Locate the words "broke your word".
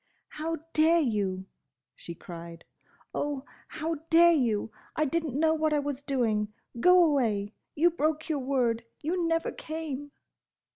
7.91-8.83